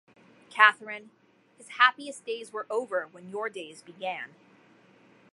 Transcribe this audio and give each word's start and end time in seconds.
Catherine, 0.49 1.11
his 1.59 1.67
happiest 1.77 2.25
days 2.25 2.51
were 2.51 2.65
over 2.71 3.05
when 3.11 3.29
your 3.29 3.49
days 3.49 3.83
began. 3.83 4.33